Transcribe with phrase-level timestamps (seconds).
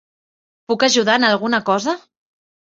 [0.73, 1.97] Puc ajudar en alguna cosa?